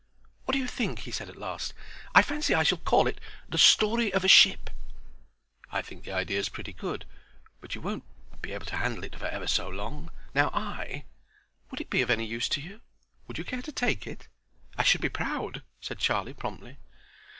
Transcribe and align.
"What 0.45 0.53
do 0.53 0.57
you 0.57 0.65
think?" 0.65 1.01
he 1.01 1.11
said, 1.11 1.29
at 1.29 1.35
last. 1.35 1.75
"I 2.15 2.23
fancy 2.23 2.55
I 2.55 2.63
shall 2.63 2.79
call 2.79 3.05
it 3.05 3.21
'The 3.49 3.59
Story 3.59 4.11
of 4.11 4.23
a 4.25 4.27
Ship.'" 4.27 4.71
"I 5.71 5.83
think 5.83 6.03
the 6.05 6.11
idea's 6.11 6.49
pretty 6.49 6.73
good; 6.73 7.05
but 7.59 7.75
you 7.75 7.81
won't 7.81 8.03
Be 8.41 8.51
able 8.51 8.65
to 8.65 8.77
handle 8.77 9.03
it 9.03 9.15
for 9.15 9.27
ever 9.27 9.45
so 9.45 9.69
long. 9.69 10.09
Now 10.33 10.49
I—" 10.55 11.03
"Would 11.69 11.81
it 11.81 11.91
be 11.91 12.01
of 12.01 12.09
any 12.09 12.25
use 12.25 12.49
to 12.49 12.61
you? 12.61 12.81
Would 13.27 13.37
you 13.37 13.43
care 13.43 13.61
to 13.61 13.71
take 13.71 14.07
it? 14.07 14.27
I 14.75 14.81
should 14.81 15.01
be 15.01 15.09
proud," 15.09 15.61
said 15.81 15.99
Charlie, 15.99 16.33
promptly. 16.33 16.77